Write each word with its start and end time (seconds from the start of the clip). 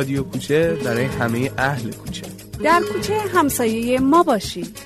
رادیو 0.00 0.22
کوچه 0.22 0.78
برای 0.84 1.04
همه 1.04 1.50
اهل 1.58 1.92
کوچه. 1.92 2.22
در 2.64 2.82
کوچه 2.92 3.14
همسایه 3.34 4.00
ما 4.00 4.22
باشید. 4.22 4.78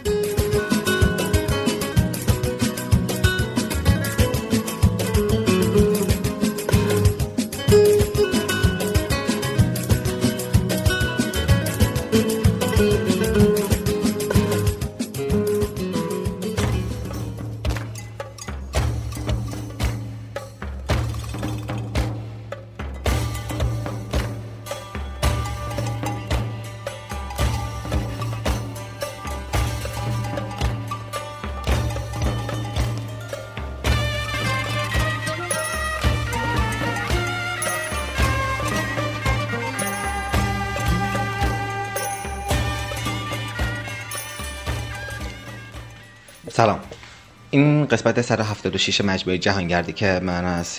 این 47.54 47.86
قسمت 47.86 48.20
176 48.20 49.00
مجموعه 49.00 49.38
جهانگردی 49.38 49.92
که 49.92 50.20
من 50.22 50.44
از 50.44 50.76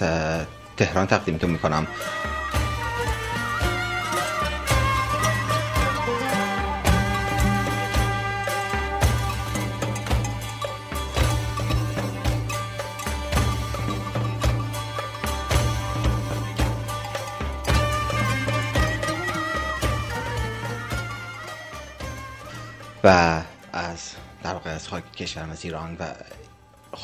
تهران 0.78 1.08
تقدیمتون 1.08 1.50
می‌کنم. 1.50 1.88
و 23.04 23.42
از 23.74 24.12
در 24.44 24.54
واقع 24.54 24.70
از 24.70 24.88
خاک 24.88 25.12
کشورم 25.12 25.50
از 25.50 25.66
ایران 25.66 25.98
و 26.00 26.04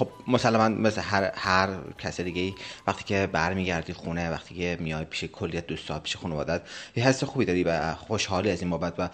خب 0.02 0.09
مسلما 0.27 0.69
مثل 0.69 1.02
هر, 1.02 1.31
هر 1.35 1.69
کس 1.99 2.21
دیگه 2.21 2.53
وقتی 2.88 3.03
که 3.03 3.30
برمیگردی 3.31 3.94
خونه 3.94 4.30
وقتی 4.30 4.55
که 4.55 4.77
میای 4.80 5.05
پیش 5.05 5.23
کلیت 5.23 5.67
دوستا 5.67 5.99
پیش 5.99 6.17
خانوادت 6.17 6.61
یه 6.95 7.08
حس 7.08 7.23
خوبی 7.23 7.45
داری 7.45 7.63
و 7.63 7.95
خوشحالی 7.95 8.52
از 8.52 8.61
این 8.61 8.69
بابت 8.69 8.93
و 8.97 9.09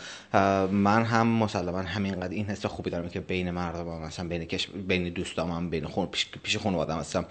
من 0.67 1.03
هم 1.03 1.27
مسلما 1.27 1.77
همینقدر 1.77 2.33
این 2.33 2.45
حس 2.45 2.65
خوبی 2.65 2.89
دارم 2.89 3.09
که 3.09 3.19
بین 3.19 3.51
مردم 3.51 4.01
مثلا 4.01 4.27
بین 4.27 4.45
کش... 4.45 4.67
بین 4.67 5.09
دوستام 5.09 5.51
هم 5.51 5.69
بین 5.69 5.85
خون... 5.85 6.05
پیش, 6.05 6.27
پیش 6.43 6.57
خانوادم 6.57 6.97
هستم 6.97 7.25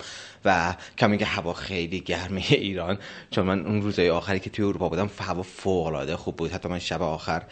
و 0.45 0.75
کمی 0.99 1.19
که 1.19 1.25
هوا 1.25 1.53
خیلی 1.53 2.01
گرمه 2.01 2.45
ایران. 2.51 2.99
چون 3.31 3.47
من 3.47 3.67
اون 3.67 3.83
روزهای 3.83 4.11
آخری 4.11 4.41
که 4.41 4.51
توی 4.51 4.65
اروپا 4.65 4.89
بودم 4.89 5.11
هوا 5.21 5.43
فوق 5.43 5.87
العاده 5.87 6.17
خوب 6.17 6.37
بود. 6.37 6.53
حتی 6.53 6.69
من 6.69 6.79
شب 6.79 7.03
آخر 7.03 7.43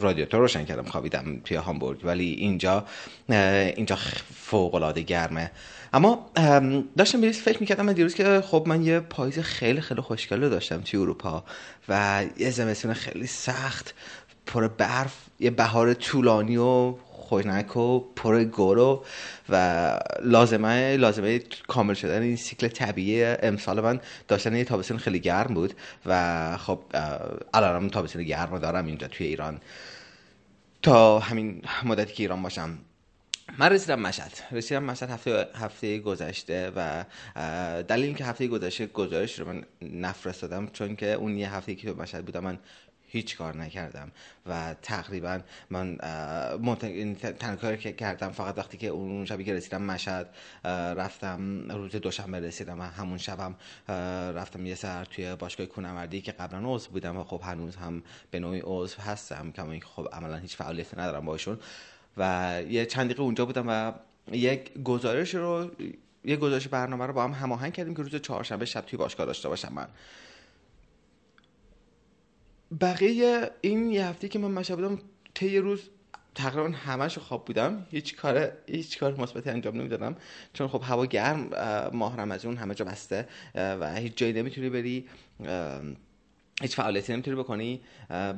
رادیاتور 0.00 0.40
روشن 0.40 0.64
کردم 0.64 0.84
خوابیدم 0.84 1.40
توی 1.44 1.56
هامبورگ. 1.56 2.00
ولی 2.04 2.32
اینجا 2.32 2.84
اینجا 3.28 3.98
فوق 4.34 4.74
العاده 4.74 5.02
گرمه. 5.06 5.50
اما 5.92 6.30
داشتم 6.98 7.20
بیریز 7.20 7.38
فکر 7.38 7.60
می‌کردم 7.60 7.92
دیروز 7.92 8.14
که 8.14 8.40
خب 8.40 8.64
من 8.66 8.82
یه 8.82 9.00
پاییز 9.00 9.38
خیلی 9.38 9.80
خیلی 9.80 10.00
خوشگل 10.00 10.42
رو 10.42 10.48
داشتم 10.48 10.80
توی 10.80 11.00
اروپا 11.00 11.44
و 11.88 12.24
یه 12.36 12.50
زمستون 12.50 12.94
خیلی 12.94 13.26
سخت 13.26 13.94
پر 14.46 14.68
برف 14.68 15.14
یه 15.40 15.50
بهار 15.50 15.94
طولانی 15.94 16.56
و 16.56 16.94
خوشنک 17.02 17.76
و 17.76 18.00
پر 18.16 18.44
گل 18.44 18.96
و 19.48 19.98
لازمه 20.22 20.96
لازمه 20.96 21.38
کامل 21.68 21.94
شدن 21.94 22.22
این 22.22 22.36
سیکل 22.36 22.68
طبیعی 22.68 23.24
امسال 23.24 23.80
من 23.80 24.00
داشتن 24.28 24.56
یه 24.56 24.64
تابستون 24.64 24.98
خیلی 24.98 25.20
گرم 25.20 25.54
بود 25.54 25.74
و 26.06 26.56
خب 26.56 26.78
الانم 27.54 27.88
تابستون 27.88 28.22
گرم 28.22 28.58
دارم 28.58 28.86
اینجا 28.86 29.08
توی 29.08 29.26
ایران. 29.26 29.60
تا 30.82 31.18
همین 31.18 31.62
مدتی 31.84 32.14
که 32.14 32.22
ایران 32.22 32.42
باشم. 32.42 32.78
من 33.58 33.72
رسیدم 33.72 34.00
مشهد. 34.00 34.32
رسیدم 34.50 34.84
مشهد 34.84 35.10
هفته 35.10 35.48
هفته 35.54 35.98
گذشته 35.98 36.72
و 36.76 37.04
دلیل 37.82 38.14
که 38.14 38.24
هفته 38.24 38.46
گذشته 38.46 38.86
گزارش 38.86 39.38
رو 39.38 39.46
من 39.46 39.64
نفرستادم 39.82 40.66
چون 40.66 40.96
که 40.96 41.12
اون 41.12 41.38
یه 41.38 41.54
هفته 41.54 41.74
که 41.74 41.92
مشهد 41.92 42.24
بودم 42.24 42.44
من 42.44 42.58
هیچ 43.08 43.36
کار 43.36 43.56
نکردم 43.56 44.12
و 44.46 44.74
تقریبا 44.82 45.40
من 45.70 45.96
تنها 47.38 47.56
کاری 47.56 47.76
که 47.76 47.92
کردم 47.92 48.28
فقط 48.28 48.58
وقتی 48.58 48.78
که 48.78 48.86
اون 48.86 49.24
شبی 49.24 49.44
که 49.44 49.54
رسیدم 49.54 49.82
مشهد 49.82 50.34
رفتم 50.96 51.70
روز 51.70 51.96
دوشنبه 51.96 52.40
رسیدم 52.40 52.80
و 52.80 52.82
همون 52.82 53.18
شبم 53.18 53.54
رفتم 54.34 54.66
یه 54.66 54.74
سر 54.74 55.04
توی 55.04 55.36
باشگاه 55.36 55.66
کونوردی 55.66 56.20
که 56.20 56.32
قبلا 56.32 56.74
عضو 56.74 56.90
بودم 56.90 57.16
و 57.16 57.24
خب 57.24 57.40
هنوز 57.44 57.76
هم 57.76 58.02
به 58.30 58.38
نوعی 58.38 58.62
عضو 58.64 59.02
هستم 59.02 59.52
کما 59.52 59.70
اینکه 59.70 59.86
خب 59.86 60.08
عملا 60.12 60.36
هیچ 60.36 60.56
فعالیتی 60.56 60.96
ندارم 60.96 61.24
باشون 61.24 61.58
و 62.16 62.62
یه 62.68 62.86
چند 62.86 63.06
دقیقه 63.06 63.22
اونجا 63.22 63.46
بودم 63.46 63.64
و 63.68 63.92
یک 64.32 64.82
گزارش 64.82 65.34
رو 65.34 65.70
یه 66.24 66.36
گزارش 66.36 66.68
برنامه 66.68 67.06
رو 67.06 67.12
با 67.12 67.24
هم 67.24 67.32
هماهنگ 67.32 67.72
کردیم 67.72 67.94
که 67.94 68.02
روز 68.02 68.14
چهارشنبه 68.14 68.64
شب 68.64 68.80
توی 68.80 68.96
باشگاه 68.96 69.26
داشته 69.26 69.48
باشم 69.48 69.72
من. 69.72 69.88
بقیه 72.80 73.50
این 73.60 73.90
یه 73.90 74.06
هفته 74.06 74.28
که 74.28 74.38
من 74.38 74.50
مشهد 74.50 74.76
بودم 74.76 74.98
طی 75.34 75.58
روز 75.58 75.80
تقریبا 76.34 76.68
همش 76.68 77.18
خواب 77.18 77.44
بودم. 77.44 77.86
هیچ 77.90 78.16
کار 78.16 78.52
هیچ 78.66 78.98
کار 78.98 79.20
مثبتی 79.20 79.50
انجام 79.50 79.76
نمی‌دادم. 79.76 80.16
چون 80.52 80.68
خب 80.68 80.82
هوا 80.84 81.06
گرم 81.06 81.50
ماه 81.92 82.16
رمضان 82.16 82.56
همه 82.56 82.74
جا 82.74 82.84
بسته 82.84 83.28
و 83.54 83.94
هیچ 83.94 84.16
جایی 84.16 84.32
نمی‌تونی 84.32 84.70
بری 84.70 85.08
هیچ 86.62 86.76
فعالیتی 86.76 87.12
نمی‌تونی 87.12 87.36
بکنی 87.36 87.80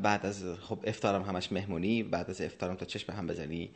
بعد 0.02 0.26
از 0.26 0.44
خب 0.60 0.78
افتارم 0.84 1.22
همش 1.22 1.52
مهمونی 1.52 2.02
بعد 2.02 2.30
از 2.30 2.40
افتارم 2.40 2.74
تا 2.74 2.86
چشم 2.86 3.12
هم 3.12 3.26
بزنی 3.26 3.70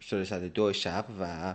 شده 0.00 0.24
شده 0.24 0.48
دو 0.48 0.72
شب 0.72 1.04
و 1.20 1.54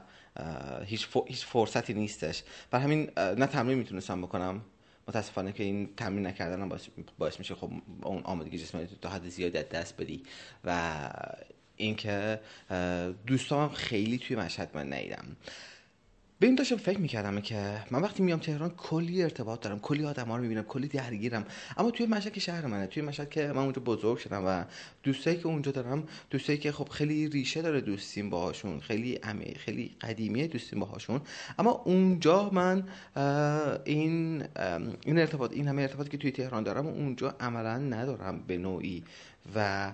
هیچ, 0.86 1.08
هیچ 1.28 1.46
فرصتی 1.46 1.94
نیستش. 1.94 2.44
بر 2.72 2.80
همین 2.80 3.12
نه 3.18 3.48
تمرین 3.48 3.78
می‌تونستم 3.78 4.22
بکنم. 4.22 4.62
متاسفانه 5.08 5.52
که 5.52 5.64
این 5.64 5.90
تمرین 5.98 6.28
نکردن 6.28 6.70
باعث, 6.70 6.88
باعث 7.18 7.40
میشه 7.40 7.56
خب 7.56 7.72
اون 8.04 8.22
آمادگی 8.24 8.58
جسمانی 8.58 8.88
تا 9.02 9.10
حد 9.10 9.30
زیادی 9.30 9.58
از 9.58 9.70
دست 9.70 10.02
بدی. 10.02 10.24
و 10.64 11.00
اینکه 11.76 12.40
دوستام 13.28 13.70
خیلی 13.70 14.18
توی 14.18 14.36
مشهد 14.36 14.70
من 14.74 14.94
ندیدم. 14.94 15.26
به 16.40 16.48
این 16.48 16.56
داشتم 16.56 16.76
فکر 16.76 17.00
می‌کردم 17.00 17.42
که 17.42 17.84
من 17.92 18.02
وقتی 18.02 18.24
میام 18.24 18.40
تهران 18.40 18.70
کلی 18.70 19.24
ارتباط 19.24 19.62
دارم 19.62 19.80
کلی 19.80 20.06
آدم 20.06 20.28
ها 20.28 20.36
رو 20.36 20.42
می‌بینم 20.42 20.64
کلی 20.64 20.88
درگیرم. 20.88 21.46
اما 21.78 21.92
توی 21.92 22.06
مشهد 22.06 22.34
که 22.34 22.40
شهر 22.40 22.66
منه 22.66 22.88
توی 22.88 23.04
مشهد 23.04 23.30
که 23.30 23.48
من 23.48 23.58
اونجا 23.58 23.82
بزرگ 23.82 24.18
شدم 24.18 24.44
و 24.46 24.64
دوستایی 25.04 25.38
که 25.38 25.48
اونجا 25.48 25.72
دارم 25.72 26.04
دوستایی 26.30 26.60
که 26.60 26.72
خب 26.72 26.90
خیلی 26.90 27.28
ریشه 27.28 27.62
داره 27.62 27.82
دوستیم 27.82 28.30
باهاشون 28.30 28.80
خیلی 28.80 29.16
عمیق 29.16 29.58
خیلی 29.58 29.96
قدیمی 30.02 30.48
دوستیم 30.48 30.80
باهاشون. 30.80 31.22
اما 31.60 31.72
اونجا 31.72 32.50
من 32.50 32.84
این 33.86 34.44
این 35.06 35.20
ارتباط 35.20 35.54
این 35.54 35.68
همه 35.68 35.82
ارتباطی 35.82 36.10
که 36.10 36.18
توی 36.18 36.32
تهران 36.32 36.64
دارم 36.64 36.88
اونجا 36.88 37.36
عملا 37.40 37.78
ندارم 37.78 38.44
به 38.48 38.58
نوعی. 38.58 39.04
و 39.56 39.92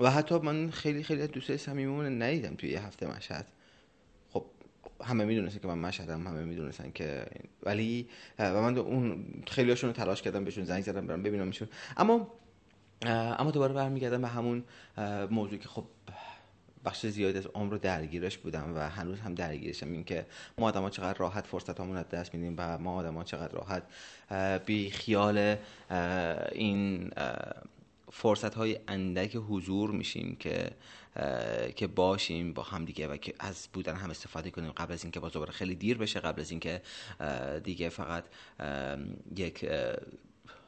و 0.00 0.10
حتی 0.10 0.38
من 0.38 0.70
خیلی 0.70 1.02
خیلی 1.02 1.26
دوستای 1.26 1.58
صمیمیمون 1.58 2.22
ندیدم 2.22 2.54
توی 2.54 2.70
یه 2.70 2.86
هفته 2.86 3.16
مشهد. 3.16 3.46
همه 5.04 5.24
می‌دونستن 5.24 5.58
که 5.58 5.68
من 5.68 5.78
مشهدم 5.78 6.26
همه 6.26 6.44
می‌دونستن 6.44 6.90
که 6.90 7.26
ولی 7.62 8.08
و 8.38 8.62
من 8.62 8.78
اون 8.78 9.24
خیلی 9.46 9.70
هاشون 9.70 9.90
رو 9.90 9.96
تلاش 9.96 10.22
کردم 10.22 10.44
بهشون 10.44 10.64
زنگ 10.64 10.82
زدم 10.82 11.06
برم 11.06 11.22
ببینمشون 11.22 11.68
اما 11.96 12.32
اما 13.38 13.50
دوباره 13.50 13.72
برمیگردم 13.74 14.22
به 14.22 14.28
همون 14.28 14.64
موضوعی 15.30 15.58
که 15.58 15.68
خب 15.68 15.84
بخش 16.84 17.06
زیادی 17.06 17.38
از 17.38 17.46
عمر 17.46 17.72
رو 17.72 17.78
درگیرش 17.78 18.38
بودم 18.38 18.72
و 18.76 18.78
هنوز 18.78 19.20
هم 19.20 19.34
درگیرشم 19.34 19.92
این 19.92 20.04
که 20.04 20.26
ما 20.58 20.66
آدم 20.66 20.82
ها 20.82 20.90
چقدر 20.90 21.18
راحت 21.18 21.46
فرصت 21.46 21.80
همون 21.80 21.96
از 21.96 22.08
دست 22.08 22.34
میدیم 22.34 22.54
و 22.58 22.78
ما 22.78 22.94
آدم 22.94 23.14
ها 23.14 23.24
چقدر 23.24 23.52
راحت 23.52 23.82
بی 24.66 24.90
خیال 24.90 25.56
این 26.52 27.10
فرصت 28.18 28.54
های 28.54 28.78
اندک 28.88 29.36
حضور 29.36 29.90
میشیم 29.90 30.36
که 30.36 30.70
که 31.76 31.86
باشیم 31.86 32.52
با 32.52 32.62
هم 32.62 32.84
دیگه 32.84 33.08
و 33.08 33.16
که 33.16 33.34
از 33.38 33.68
بودن 33.72 33.96
هم 33.96 34.10
استفاده 34.10 34.50
کنیم 34.50 34.70
قبل 34.70 34.92
از 34.92 35.04
اینکه 35.04 35.20
باز 35.20 35.32
دوباره 35.32 35.52
خیلی 35.52 35.74
دیر 35.74 35.98
بشه 35.98 36.20
قبل 36.20 36.40
از 36.40 36.50
اینکه 36.50 36.82
دیگه 37.64 37.88
فقط 37.88 38.24
یک 39.36 39.66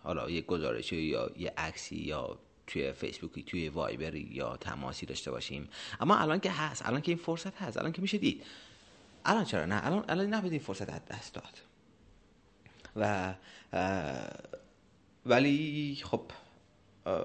حالا 0.03 0.31
یک 0.31 0.47
گزارشی 0.47 0.97
یا 0.97 1.31
یه 1.37 1.53
عکسی 1.57 1.97
یا 1.97 2.39
توی 2.67 2.93
فیسبوکی 2.93 3.43
توی 3.43 3.69
وایبری 3.69 4.29
یا 4.33 4.57
تماسی 4.57 5.07
داشته 5.07 5.31
باشیم. 5.31 5.69
اما 6.01 6.17
الان 6.17 6.41
که 6.41 6.51
هست 6.51 6.87
الان 6.87 7.01
که 7.01 7.11
این 7.13 7.19
فرصت 7.19 7.57
هست 7.57 7.77
الان 7.77 7.93
که 7.93 8.03
میشه 8.03 8.19
دید. 8.19 8.45
الان 9.25 9.45
چرا 9.45 9.67
نه؟ 9.67 9.87
الان 9.87 10.05
الان 10.09 10.27
نباید 10.27 10.53
این 10.53 10.63
فرصت 10.63 10.91
از 10.91 11.05
دست 11.05 11.35
داد. 11.35 11.61
و 12.97 13.35
ولی 15.27 15.99
خب 16.03 16.23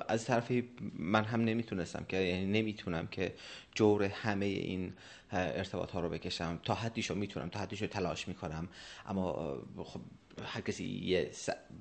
از 0.08 0.25
طرفی 0.25 0.70
من 0.94 1.24
هم 1.24 1.42
نمی‌تونستم 1.42 2.06
که 2.10 2.18
یعنی 2.18 2.46
نمی‌تونم 2.46 3.08
که 3.08 3.34
جور 3.75 4.04
همه 4.04 4.46
این 4.46 4.94
ارتباط 5.31 5.92
ها 5.92 6.00
رو 6.00 6.10
بکشم. 6.10 6.60
تا 6.64 6.74
حدیشو 6.74 7.16
می‌تونم 7.16 7.50
تا 7.50 7.60
حدیشو 7.60 7.88
تلاش 7.88 8.28
می‌کنم. 8.28 8.68
اما 9.06 9.58
خب 9.84 10.02
هر 10.46 10.62
کسی 10.62 10.86
یه 10.86 11.31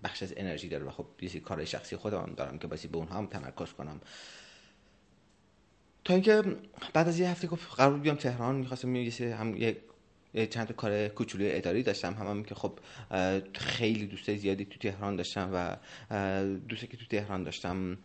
بخش 0.05 0.23
از 0.23 0.35
انرژی 0.37 0.69
داره 0.69 0.85
و 0.85 0.91
خب 0.91 1.06
یه 1.21 1.41
کار 1.41 1.65
شخصی 1.65 1.97
خودم 1.97 2.33
دارم 2.37 2.59
که 2.59 2.67
باید 2.67 2.91
به 2.91 2.99
اونها 2.99 3.19
هم 3.19 3.27
تمرکز 3.27 3.73
کنم. 3.73 4.00
تا 6.05 6.15
اینکه 6.15 6.43
بعد 6.93 7.09
از 7.09 7.19
یه 7.21 7.29
هفته 7.29 7.49
گفت 7.49 7.75
قرار 7.77 7.99
بیام 7.99 8.17
تهران 8.17 8.56
می‌خواستم 8.56 8.97
یه 8.97 9.37
هم 9.37 9.56
یه 9.56 9.77
چند 10.34 10.67
تا 10.67 10.75
کار 10.75 11.08
کوچولوی 11.08 11.52
اداری 11.52 11.82
داشتم. 11.82 12.14
هم, 12.14 12.26
هم 12.26 12.44
که 12.44 12.55
خب 12.55 12.79
خیلی 13.55 14.06
دوستای 14.06 14.38
زیادی 14.38 14.64
تو 14.64 14.79
تهران 14.79 15.17
داشتم 15.17 15.50
و 15.55 15.76
دوستی 16.69 16.87
که 16.87 16.96
تو 16.96 17.05
تهران 17.05 17.43
داشتم 17.43 17.99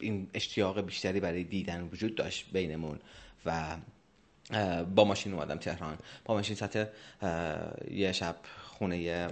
این 0.00 0.30
اشتیاق 0.34 0.80
بیشتری 0.80 1.20
برای 1.20 1.44
دیدن 1.44 1.88
وجود 1.92 2.14
داشت 2.14 2.52
بینمون 2.52 2.98
و 3.46 3.76
با 4.94 5.04
ماشین 5.04 5.34
اومدم 5.34 5.58
تهران. 5.58 5.98
با 6.24 6.34
ماشین 6.34 6.56
سطح 6.56 6.84
یه 7.90 8.12
شب 8.12 8.36
خونه 8.62 9.28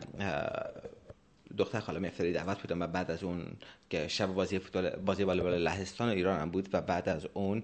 دختر 1.58 1.80
خاله 1.80 1.98
مفتری 1.98 2.32
دعوت 2.32 2.62
بودم 2.62 2.80
و 2.80 2.86
بعد 2.86 3.10
از 3.10 3.22
اون 3.22 3.46
که 3.90 4.08
شب 4.08 4.26
بازی 4.26 4.58
فوتبال 4.58 4.90
بازی 4.90 5.22
والیبال 5.22 5.58
لهستان 5.58 6.08
ایران 6.08 6.40
هم 6.40 6.50
بود 6.50 6.68
و 6.72 6.80
بعد 6.80 7.08
از 7.08 7.26
اون 7.34 7.62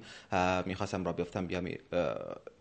می‌خواستم 0.67 1.05
را 1.05 1.13
بیفتم 1.13 1.47
بیام 1.47 1.69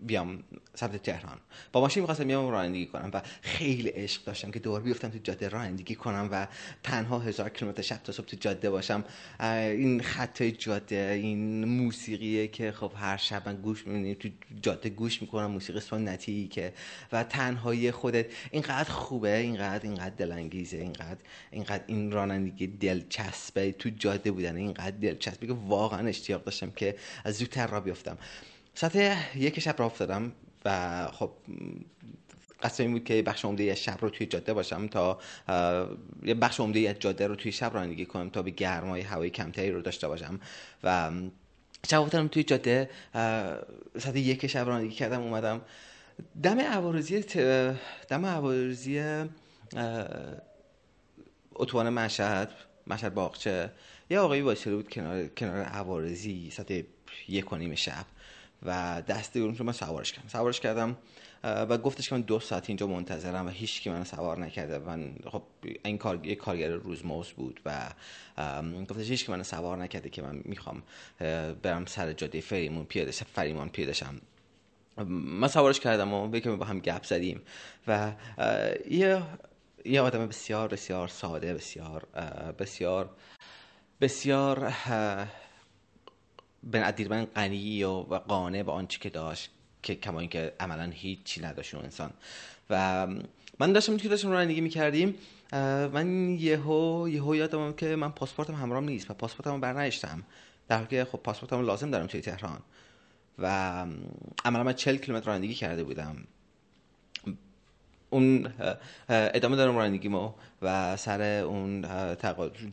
بیام 0.02 0.44
سمت 0.74 0.96
تهران. 0.96 1.38
با 1.72 1.82
ماشین 1.82 2.02
می‌خواستم 2.02 2.24
بیام 2.24 2.50
رانندگی 2.50 2.86
کنم 2.86 3.10
و 3.14 3.22
خیلی 3.42 3.90
عشق 3.90 4.24
داشتم 4.24 4.52
که 4.52 4.60
دور 4.60 4.82
بیفتم 4.82 5.10
تو 5.10 5.20
جاده 5.24 5.50
رانندگی 5.50 5.96
کنم 5.96 6.30
و 6.32 6.48
تنها 6.84 7.20
هزار 7.20 7.50
کیلومتر 7.50 7.82
شب 7.82 7.98
تا 8.04 8.12
صبح 8.12 8.26
تو 8.26 8.38
جاده 8.40 8.70
باشم. 8.70 9.04
این 9.40 10.02
خط 10.02 10.44
جاده 10.44 10.96
این 10.96 11.66
موسیقیه 11.66 12.48
که 12.48 12.72
خب 12.72 12.92
هر 12.96 13.18
شب 13.18 13.50
من 13.50 13.56
گوش 13.56 13.88
می‌کنم 13.88 14.14
تو 14.14 14.30
جاده 14.62 14.90
گوش 14.90 15.22
می‌کنم 15.22 15.52
موسیقی 15.52 15.80
سنتی 15.80 16.48
که 16.48 16.74
و 17.12 17.24
تنهایی 17.24 17.92
خودت. 17.92 18.26
اینقدر 18.52 18.90
خوبه 18.90 19.38
اینقدر 19.38 19.84
اینقدر 19.84 20.16
دلانگیزه 20.16 20.78
اینقدر 20.78 21.20
اینقدر 21.52 21.84
این 21.88 22.12
رانندگی 22.12 22.68
دلچسب. 22.68 23.51
به 23.54 23.72
تو 23.72 23.90
جاده 23.90 24.32
بودن. 24.32 24.56
اینقدر 24.56 24.92
دلچسبی 24.92 25.48
که 25.48 25.54
واقعا 25.54 26.08
اشتیاق 26.08 26.44
داشتم 26.44 26.72
که 26.72 26.96
از 27.26 27.36
زودتر 27.36 27.68
را 27.68 27.80
بیفتم. 27.80 28.18
ساعت 28.76 28.96
یک 29.36 29.60
شب 29.60 29.76
را 29.78 29.86
افتادم 29.86 30.32
و 30.66 31.08
خب 31.14 31.32
قصد 32.64 32.82
این 32.82 32.92
بود 32.92 33.04
که 33.04 33.22
بخش 33.22 33.46
عمده 33.46 33.64
از 33.64 33.78
شب 33.78 33.98
رو 34.02 34.10
توی 34.10 34.28
جاده 34.28 34.54
باشم 34.54 34.88
تا 34.88 35.20
یه 36.24 36.34
بخش 36.34 36.60
عمده 36.60 36.90
از 36.90 37.00
جاده 37.00 37.28
رو 37.28 37.36
توی 37.36 37.52
شب 37.52 37.74
رانندگی 37.74 38.06
کنم 38.06 38.30
تا 38.30 38.42
به 38.42 38.50
گرمای 38.50 39.02
هوای 39.02 39.30
کمتری 39.30 39.72
رو 39.72 39.82
داشته 39.82 40.08
باشم. 40.08 40.40
و 40.84 41.12
شب 41.90 42.02
افتادم 42.02 42.28
توی 42.28 42.44
جاده 42.44 42.90
ساعت 44.00 44.16
یک 44.16 44.48
شب 44.48 44.68
رانندگی 44.68 44.96
کردم 44.96 45.22
اومدم. 45.22 45.62
دم 46.44 46.60
عوارضی 46.60 47.22
دم 48.10 48.26
عوارضی 48.26 49.04
اتوبان 51.56 51.90
مشهد 51.90 52.52
مشهد 52.88 53.14
باغچه. 53.14 53.72
یه 54.10 54.20
آقایی 54.20 54.42
وایساده 54.42 54.76
بود 54.76 54.90
کنار 54.90 55.28
کنار 55.28 55.62
عوارضی 55.62 56.50
ساعت 56.52 56.84
یک 57.28 57.54
و 57.54 57.56
نیم 57.56 57.76
شب 57.76 58.06
و 58.64 59.02
دست 59.08 59.38
رو 59.38 59.64
من 59.64 59.74
سوارش 59.74 60.12
کردم. 60.14 60.28
سوارش 60.28 60.60
کردم 60.60 60.98
و 61.44 61.78
گفتش 61.78 62.10
که 62.10 62.16
من 62.16 62.22
دو 62.22 62.40
ساعت 62.40 62.70
اینجا 62.70 62.88
منتظرم 62.88 63.48
و 63.48 63.50
هیچ 63.50 63.82
کی 63.82 63.90
من 63.90 64.04
سوار 64.04 64.40
نکرده. 64.40 64.78
من 64.78 65.16
خب 65.26 65.44
این 65.84 65.98
کار 65.98 66.26
یک 66.26 66.38
کارگر 66.38 66.70
روزموز 66.70 67.28
بود 67.28 67.60
و 67.66 67.90
گفتش 68.90 69.10
هیچ 69.10 69.26
کی 69.26 69.32
من 69.32 69.44
سوار 69.44 69.78
نکرده 69.78 70.10
که 70.10 70.22
من 70.22 70.42
می‌خوام 70.46 70.84
برم 71.62 71.86
سر 71.86 72.14
جاده 72.14 72.42
فریمون 72.42 72.86
پیاده 72.86 73.12
فریمان 73.12 73.70
پیاده 73.70 73.94
شم. 73.94 74.22
من 75.08 75.48
سوارش 75.48 75.80
کردم 75.80 76.14
و 76.14 76.28
به 76.28 76.40
با 76.40 76.66
هم 76.66 76.80
گپ 76.80 77.04
زدیم 77.04 77.42
و 77.88 78.12
یه 78.90 79.22
یه 79.86 80.02
آدم 80.02 80.28
بسیار 80.28 80.68
بسیار 80.68 81.08
ساده 81.08 81.54
بسیار 81.54 82.08
بسیار 82.60 83.10
بسیار 84.02 84.74
به 86.64 86.94
من 87.10 87.26
غنی 87.26 87.84
و 87.84 88.00
قانع 88.02 88.64
به 88.64 88.72
آنچه 88.72 89.00
که 89.00 89.10
داشت 89.10 89.52
که 89.84 89.96
کما 89.96 90.20
اینکه 90.20 90.54
عملا 90.60 90.92
هیچی 90.94 91.42
نداشت 91.42 91.76
اون 91.76 91.84
انسان. 91.84 92.12
و 92.70 93.08
من 93.60 93.74
داشتم 93.74 93.98
که 93.98 94.10
داشتم 94.10 94.32
رانندگی 94.32 94.62
می‌کردیم؟ 94.62 95.16
من 95.94 96.30
یهو 96.30 97.10
یهو 97.10 97.36
یادم 97.36 97.74
که 97.74 97.96
من 97.96 98.12
پاسپورتم 98.12 98.54
همراه 98.54 98.84
نیست 98.84 99.12
و 99.12 99.14
پاسپورتمو 99.14 99.60
برنگشتم 99.60 100.24
در 100.68 100.76
حالی 100.76 100.88
که 100.88 101.06
خب 101.06 101.18
پاسپورتمو 101.18 101.62
لازم 101.62 101.92
دارم 101.92 102.08
توی 102.08 102.22
تهران. 102.22 102.60
و 103.40 103.86
عملا 104.46 104.64
من 104.64 104.74
40 104.74 104.98
کیلومتر 104.98 105.28
رانندگی 105.28 105.54
کرده 105.54 105.84
بودم. 105.84 106.16
اون 108.12 108.54
ادامه 109.10 109.56
دارم 109.56 109.78
رانندگیمو 109.78 110.32
و 110.62 110.98
سر 110.98 111.22
اون 111.22 111.86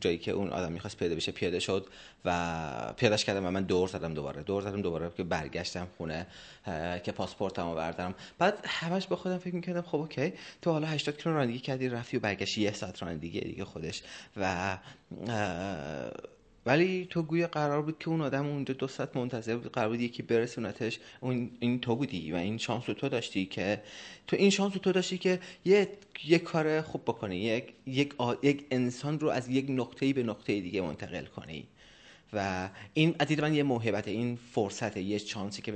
جایی 0.01 0.17
که 0.17 0.31
اون 0.31 0.49
آدم 0.49 0.71
می‌خواست 0.71 0.97
پیاده 0.97 1.15
بشه 1.15 1.31
پیاده 1.31 1.59
شد 1.59 1.87
و 2.25 2.93
پیادش 2.97 3.25
کردم 3.25 3.45
و 3.45 3.51
من 3.51 3.63
دور 3.63 3.87
زدم 3.87 4.13
دوباره. 4.13 4.43
دور 4.43 4.61
زدم 4.61 4.81
دوباره 4.81 5.11
که 5.17 5.23
برگشتم 5.23 5.87
خونه 5.97 6.27
که 7.03 7.11
پاسپورتمو 7.11 7.75
بردارم 7.75 8.15
بعد 8.37 8.65
همش 8.65 9.07
به 9.07 9.15
خودم 9.15 9.37
فکر 9.37 9.55
می‌کردم 9.55 9.81
خب 9.81 9.95
اوکی. 9.95 10.33
تو 10.61 10.71
حالا 10.71 10.87
80 10.87 11.17
کیلو 11.17 11.35
رانندگی 11.35 11.59
کردی 11.59 11.89
رفتی 11.89 12.17
و 12.17 12.19
برگشتی 12.19 12.61
یه 12.61 12.71
ساعت 12.71 13.03
رانندگی 13.03 13.39
دیگه 13.39 13.65
خودش 13.65 14.03
و 14.37 14.77
ولی 16.69 17.07
تو 17.09 17.23
گویا 17.23 17.47
قرار 17.47 17.81
بود 17.81 17.99
که 17.99 18.09
اون 18.09 18.21
آدم 18.21 18.45
اونجا 18.45 18.73
دو 18.73 18.87
ساعت 18.87 19.17
منتظر 19.17 19.57
بود 19.57 19.71
قرار 19.71 19.89
بود 19.89 20.01
یکی 20.01 20.23
برسونتش 20.23 20.99
اون 21.21 21.51
این 21.59 21.81
تو 21.81 21.95
بودی 21.95 22.31
و 22.31 22.35
این 22.35 22.57
شانس 22.57 22.83
تو 22.83 23.09
داشتی 23.09 23.45
که 23.45 23.81
تو 24.27 24.35
این 24.35 24.49
شانس 24.49 24.73
تو 24.73 24.91
داشتی 24.91 25.17
که 25.17 25.39
یه 25.65 25.89
یک 26.25 26.43
کار 26.43 26.81
خوب 26.81 27.01
بکنی. 27.01 27.37
یک 27.37 27.73
یک, 27.85 28.13
یک 28.43 28.65
انسان 28.71 29.19
رو 29.19 29.29
از 29.29 29.49
یک 29.49 29.65
نقطه 29.69 30.13
به 30.13 30.23
نقطه 30.23 30.61
دیگه 30.61 30.81
منتقل 30.81 31.25
کنی. 31.25 31.67
و 32.33 32.69
این 32.93 33.15
عدید 33.19 33.41
من 33.41 33.53
یه 33.53 33.63
موهبت 33.63 34.07
این 34.07 34.39
فرصت 34.51 34.97
یه 34.97 35.19
چانسی 35.19 35.61
که 35.61 35.71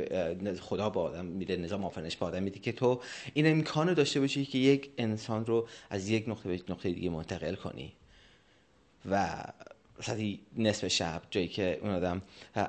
خدا 0.61 0.89
با 0.89 1.01
آدم 1.01 1.25
میده 1.25 1.57
نظام 1.57 1.85
آفرینش 1.85 2.17
با 2.17 2.27
آدم 2.27 2.43
میده 2.43 2.59
که 2.59 2.71
تو 2.71 3.01
این 3.33 3.47
امکان 3.47 3.93
داشته 3.93 4.19
باشی 4.19 4.45
که 4.45 4.57
یک 4.57 4.89
انسان 4.97 5.45
رو 5.45 5.67
از 5.89 6.09
یک 6.09 6.29
نقطه 6.29 6.49
به 6.49 6.63
نقطه 6.69 6.91
دیگه 6.91 7.09
منتقل 7.09 7.55
کنی. 7.55 7.93
و 9.11 9.43
ساعتی 10.01 10.39
نصف 10.57 10.87
شب 10.87 11.21
جایی 11.31 11.47
که 11.47 11.79
اون 11.81 11.91
آدم 11.91 12.21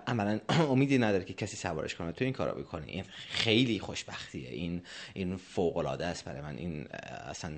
عملا 0.07 0.41
امیدی 0.73 0.99
نداره 0.99 1.25
که 1.25 1.35
کسی 1.35 1.57
سوارش 1.57 1.95
کنه. 1.95 2.13
تو 2.13 2.25
این 2.25 2.33
کارا 2.33 2.55
بکنی. 2.55 2.91
این 2.93 3.05
خیلی 3.29 3.79
خوشبختیه. 3.79 4.49
این 4.49 4.83
این 5.15 5.37
فوق 5.37 5.77
العاده 5.77 6.07
است 6.07 6.25
برای 6.25 6.41
من. 6.41 6.57
این 6.57 6.87
اصلا 7.29 7.53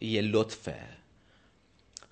یه 0.00 0.22
لطفه. 0.22 0.80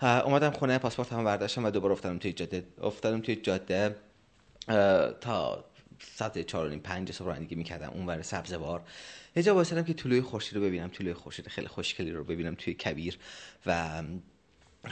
اومدم 0.02 0.50
خونه 0.50 0.78
پاسپورت 0.78 1.12
هم 1.12 1.24
برداشتم 1.24 1.64
و 1.64 1.70
دوباره 1.70 1.92
افتادم 1.92 2.18
توی 2.18 2.32
جاده. 2.32 2.64
افتادم 2.82 3.20
توی 3.20 3.36
جاده 3.36 3.96
تا 5.20 5.64
ساعت 6.14 6.46
چهار 6.46 6.76
و 6.76 6.78
پنج 6.78 7.12
صبح 7.12 7.28
رانندگی 7.28 7.54
می‌کردم. 7.54 7.90
اون 7.90 8.06
ور 8.06 8.22
سبزوار. 8.22 8.82
یه 9.36 9.42
جا 9.42 9.64
که 9.64 9.94
طلوع 9.94 10.20
خورشید 10.20 10.56
رو 10.56 10.60
ببینم. 10.60 10.88
طلوع 10.88 11.14
خورشید 11.14 11.48
خیلی 11.48 11.68
خوشگلی 11.68 12.10
رو 12.10 12.24
ببینم 12.24 12.54
توی 12.54 12.74
کبیر. 12.74 13.18
و 13.66 14.02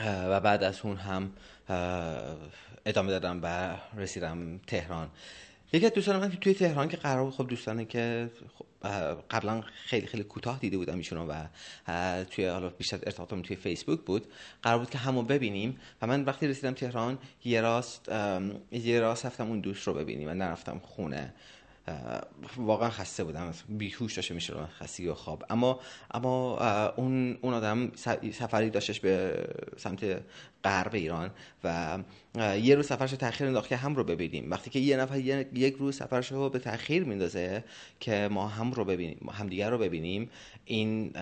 و 0.03 0.39
بعد 0.39 0.63
از 0.63 0.79
اون 0.83 0.97
هم 0.97 1.31
ادامه 2.85 3.11
دادم 3.11 3.39
و 3.43 3.77
رسیدم 3.99 4.59
تهران. 4.67 5.09
یکی 5.73 5.85
از 5.85 5.93
دوستان 5.93 6.19
من 6.19 6.31
که 6.31 6.37
توی 6.37 6.53
تهران 6.53 6.87
که 6.87 6.97
قرار 6.97 7.31
خب 7.31 7.47
دوستانه 7.47 7.85
که 7.85 8.29
خب، 8.57 8.65
قبلا 9.31 9.61
خیلی 9.61 10.07
خیلی 10.07 10.23
کوتاه 10.23 10.59
دیده 10.59 10.77
بودم 10.77 10.97
ایشون 10.97 11.17
و 11.17 11.43
توی 12.23 12.45
حالا 12.45 12.69
بیشتر 12.69 12.99
ارتباطم 13.03 13.41
توی 13.41 13.55
فیسبوک 13.55 13.99
بود 13.99 14.27
قرار 14.63 14.79
بود 14.79 14.89
که 14.89 14.97
همون 14.97 15.25
ببینیم 15.25 15.79
و 16.01 16.07
من 16.07 16.23
وقتی 16.23 16.47
رسیدم 16.47 16.73
تهران 16.73 17.17
یه 17.45 17.61
راست 17.61 18.09
یه 18.71 18.99
راست 18.99 19.25
رفتم 19.25 19.47
اون 19.47 19.59
دوست 19.59 19.87
رو 19.87 19.93
ببینیم 19.93 20.29
و 20.29 20.33
نرفتم 20.33 20.81
خونه. 20.83 21.33
واقعا 22.57 22.89
خسته 22.89 23.23
بودم. 23.23 23.53
بیهوش 23.69 24.15
داشته 24.15 24.33
میشه 24.33 24.53
خستگی 24.79 25.07
و 25.07 25.13
خواب. 25.13 25.43
اما 25.49 25.79
اما 26.11 26.57
اون 26.95 27.37
اون 27.41 27.53
آدم 27.53 27.91
سفری 28.31 28.69
داشتش 28.69 28.99
به 28.99 29.43
سمت 29.77 30.21
غرب 30.63 30.93
ایران 30.93 31.31
و 31.63 31.99
یه 32.61 32.75
روز 32.75 32.87
سفرش 32.87 33.11
تاخیر 33.11 33.47
انداخت 33.47 33.69
که 33.69 33.75
هم 33.75 33.95
رو 33.95 34.03
ببینیم. 34.03 34.51
وقتی 34.51 34.69
که 34.69 34.79
یه 34.79 34.97
نفر 34.97 35.19
یک 35.53 35.75
روز 35.75 35.95
سفرش 35.95 36.31
رو 36.31 36.49
به 36.49 36.59
تاخیر 36.59 37.03
میندازه 37.03 37.63
که 37.99 38.29
ما 38.31 38.47
هم 38.47 38.71
رو 38.71 38.85
ببینیم 38.85 39.29
همدیگر 39.33 39.69
رو 39.69 39.77
ببینیم 39.77 40.29
این 40.65 41.13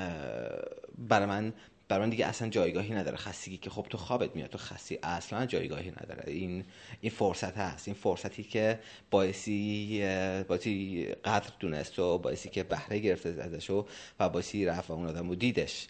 برای 1.10 1.26
من 1.26 1.54
برای 1.90 2.04
من 2.04 2.10
دیگه 2.10 2.26
اصلا 2.26 2.50
جایگاهی 2.50 2.94
نداره 2.94 3.18
خستگی 3.18 3.58
که 3.58 3.70
خب 3.70 3.86
تو 3.90 3.98
خوابت 3.98 4.36
میاد 4.36 4.50
تو 4.50 4.58
خستی 4.58 5.00
اصلا 5.04 5.46
جایگاهی 5.46 5.92
نداره. 5.92 6.24
این 6.28 6.66
این 7.02 7.12
فرصت 7.12 7.58
هست. 7.58 7.88
این 7.88 7.96
فرصتی 7.96 8.44
که 8.44 8.80
باعثی 9.12 10.00
باعثی 10.48 11.06
قدر 11.26 11.50
دونست 11.60 12.00
و 12.00 12.18
باعثی 12.18 12.50
که 12.50 12.64
بهره 12.64 13.00
گرفته 13.00 13.30
ازش 13.30 13.70
و 13.70 13.86
باعثی 14.20 14.66
رفت 14.66 14.90
و 14.90 14.94
اون 14.94 15.08
آدم 15.08 15.30
رو 15.30 15.36
دیدش. 15.36 15.88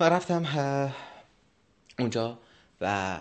و 0.00 0.04
رفتم 0.04 0.92
اونجا 1.98 2.38
و 2.80 3.18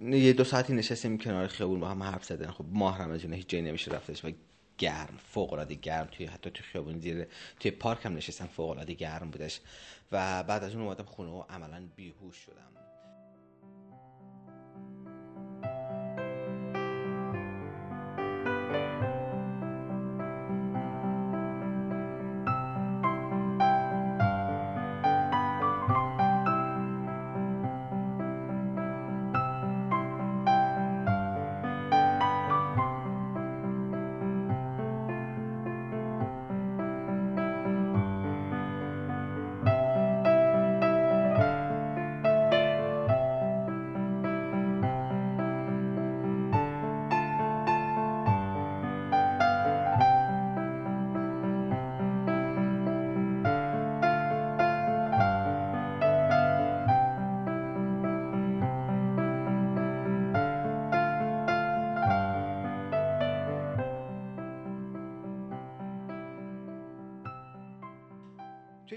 یه 0.00 0.32
دو 0.32 0.44
ساعتی 0.44 0.72
نشستیم 0.72 1.18
کنار 1.18 1.46
خیابون 1.46 1.80
با 1.80 1.88
هم 1.88 2.02
حرف 2.02 2.24
زدن. 2.24 2.50
خب 2.50 2.64
ماه 2.68 3.02
رمضان 3.02 3.32
هیچ 3.32 3.48
جایی 3.48 3.64
نمیشه 3.64 3.90
رفتش 3.90 4.24
و 4.24 4.30
گرم 4.78 5.18
فوق 5.32 5.52
العاده 5.52 5.74
گرم 5.74 6.06
توی 6.06 6.26
حتی 6.26 6.50
توی 6.50 6.62
خیابون 6.62 6.98
زیر 6.98 7.26
توی 7.60 7.70
پارک 7.70 8.06
هم 8.06 8.16
نشستم 8.16 8.46
فوق 8.46 8.70
العاده 8.70 8.94
گرم 8.94 9.30
بودش. 9.30 9.60
و 10.12 10.42
بعد 10.42 10.64
از 10.64 10.74
اون 10.74 10.84
اومدم 10.84 11.04
خونه 11.04 11.30
و 11.30 11.42
عملا 11.48 11.88
بیهوش 11.96 12.36
شدم. 12.36 12.93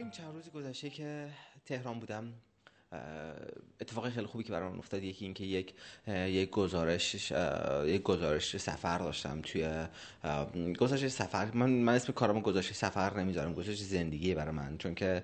این 0.07 0.11
چند 0.11 0.33
روز 0.33 0.49
گذشته 0.49 0.89
که 0.89 1.27
تهران 1.65 1.99
بودم. 1.99 2.33
اتفاق 3.81 4.09
خیلی 4.09 4.25
خوبی 4.25 4.43
که 4.43 4.51
برام 4.51 4.79
افتاد 4.79 5.03
یکی 5.03 5.25
اینکه 5.25 5.43
یک 5.43 5.73
یک 6.07 6.49
گزارش 6.49 7.31
یک 7.85 8.03
گزارش 8.03 8.57
سفر 8.57 8.97
داشتم 8.97 9.41
توی 9.41 9.87
گزارش 10.79 11.07
سفر 11.07 11.51
من 11.51 11.69
من 11.69 11.95
اسم 11.95 12.13
کارم 12.13 12.41
گزارش 12.41 12.73
سفر 12.73 13.19
نمی‌ذارم 13.19 13.53
گزارش 13.53 13.81
زندگی 13.83 14.35
برای 14.35 14.55
من 14.55 14.77
چون 14.77 14.95
که 14.95 15.23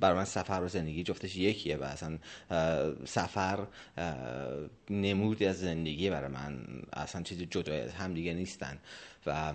برای 0.00 0.16
من 0.16 0.24
سفر 0.24 0.60
و 0.64 0.68
زندگی 0.68 1.02
جفتش 1.02 1.36
یکیه 1.36 1.76
و 1.76 1.82
اصلا 1.82 2.18
سفر 3.04 3.66
نمودی 4.90 5.46
از 5.46 5.60
زندگی 5.60 6.10
برای 6.10 6.30
من 6.30 6.66
اصلا 6.92 7.22
چیزی 7.22 7.46
جدای 7.46 7.80
هم 7.80 8.14
دیگه 8.14 8.34
نیستن. 8.34 8.78
و 9.26 9.54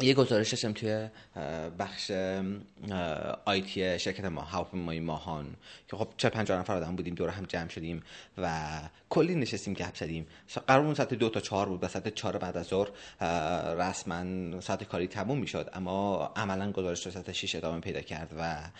یه 0.00 0.14
گزارش 0.14 0.50
داشتم 0.50 0.72
توی 0.72 1.08
بخش 1.78 2.10
آیتی 3.44 3.98
شرکت 3.98 4.24
ما 4.24 4.40
هواپیمایی 4.40 5.00
ماهان 5.00 5.56
که 5.88 5.96
خب 5.96 6.08
چه 6.16 6.28
پنجاه 6.28 6.60
نفر 6.60 6.76
آدم 6.76 6.96
بودیم 6.96 7.14
دور 7.14 7.28
هم 7.28 7.44
جمع 7.44 7.68
شدیم 7.68 8.02
و 8.38 8.80
کلی 9.08 9.34
نشستیم 9.34 9.74
گپ 9.74 9.96
زدیم. 9.96 10.26
قرار 10.66 10.84
اون 10.84 10.94
ساعت 10.94 11.14
دو 11.14 11.28
تا 11.28 11.40
چهار 11.40 11.68
بود 11.68 11.84
و 11.84 11.88
ساعت 11.88 12.14
چهار 12.14 12.38
بعد 12.38 12.56
از 12.56 12.66
ظهر 12.66 12.88
رسما 13.74 14.60
ساعت 14.60 14.84
کاری 14.84 15.06
تموم 15.06 15.38
می‌شد. 15.38 15.70
اما 15.72 16.26
عملا 16.36 16.72
گزارش 16.72 17.04
تا 17.04 17.10
ساعت 17.10 17.32
6 17.32 17.54
ادامه 17.54 17.80
پیدا 17.80 18.00
کرد 18.00 18.32
و 18.38 18.70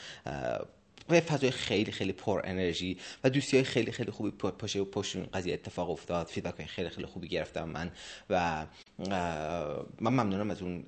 و 1.08 1.20
فضای 1.20 1.50
خیلی 1.50 1.92
خیلی 1.92 2.12
پر 2.12 2.40
انرژی 2.44 2.98
و 3.24 3.30
دوستی 3.30 3.56
های 3.56 3.64
خیلی 3.64 3.92
خیلی 3.92 4.10
خوبی 4.10 4.30
پشت 4.30 4.78
پشت 4.78 5.16
قضیه 5.16 5.54
اتفاق 5.54 5.90
افتاد. 5.90 6.26
فیدبک 6.26 6.66
خیلی 6.66 6.88
خیلی 6.88 7.06
خوبی 7.06 7.28
گرفتم 7.28 7.68
من 7.68 7.90
و 8.30 8.66
من 8.98 9.84
ممنونم 10.00 10.50
از 10.50 10.62
اون 10.62 10.84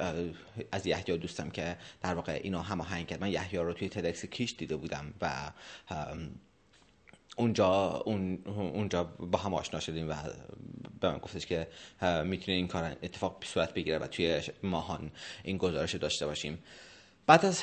از 0.73 0.87
یحیی 0.87 1.19
دوستم 1.19 1.51
که 1.51 1.77
در 2.01 2.15
واقع 2.15 2.41
اینا 2.43 2.63
هماهنگ 2.63 3.07
کرد. 3.07 3.21
من 3.21 3.31
یحیی 3.31 3.59
رو 3.59 3.73
توی 3.73 3.89
تدکس 3.89 4.25
کیش 4.25 4.55
دیده 4.59 4.77
بودم 4.77 5.15
و 5.21 5.51
اونجا 7.37 8.03
اون 8.07 8.39
اونجا 8.47 9.05
با 9.05 9.39
هم 9.39 9.55
آشنا 9.55 9.81
شدیم 9.81 10.11
و 10.11 10.15
به 11.01 11.11
من 11.11 11.19
گفتش 11.19 11.47
که 11.47 11.69
می‌تونه 12.25 12.57
این 12.57 12.69
کار 12.69 12.97
اتفاق 13.03 13.45
صورت 13.45 13.75
بگیره 13.75 13.99
و 13.99 14.07
توی 14.07 14.43
ماهان 14.63 15.11
این 15.45 15.57
گزارش 15.57 15.95
داشته 15.95 16.27
باشیم. 16.27 16.59
بعد 17.27 17.45
از 17.45 17.63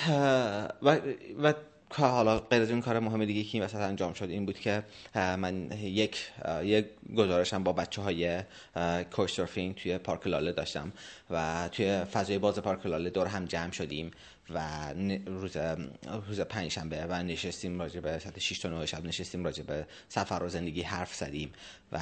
و, 0.81 0.99
و 1.43 1.53
حالا 1.89 2.39
غیر 2.39 2.61
از 2.61 2.69
این 2.69 2.81
کار 2.81 2.99
مهم 2.99 3.25
دیگه 3.25 3.43
که 3.43 3.49
این 3.53 3.63
وسط 3.63 3.75
انجام 3.75 4.13
شد 4.13 4.29
این 4.29 4.45
بود 4.45 4.59
که 4.59 4.83
من 5.15 5.71
یک 5.71 6.17
یک 6.63 6.85
گزارشم 7.17 7.63
با 7.63 7.73
بچه 7.73 8.01
های 8.01 8.39
کوچ 9.11 9.39
توی 9.75 9.97
پارک 9.97 10.27
لاله 10.27 10.51
داشتم 10.51 10.91
و 11.29 11.69
توی 11.71 12.03
فضای 12.03 12.37
باز 12.37 12.59
پارک 12.59 12.85
لاله 12.85 13.09
دور 13.09 13.27
هم 13.27 13.45
جمع 13.45 13.71
شدیم 13.71 14.11
و 14.49 14.93
روز 15.25 15.57
روز 16.27 16.41
پنجشنبه 16.41 17.05
و 17.05 17.23
نشستیم 17.23 17.79
راجع 17.79 17.99
به 17.99 18.19
ساعت 18.19 18.39
6 18.39 18.59
تا 18.59 18.69
9 18.69 18.85
شب 18.85 19.05
نشستیم 19.05 19.45
راجع 19.45 19.63
به 19.63 19.85
سفر 20.09 20.43
و 20.43 20.49
زندگی 20.49 20.81
حرف 20.81 21.15
زدیم 21.15 21.53
و 21.91 21.99